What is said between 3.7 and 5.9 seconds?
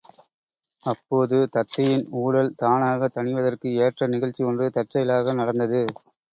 ஏற்ற நிகழ்ச்சி ஒன்று தற்செயலாக நடந்தது.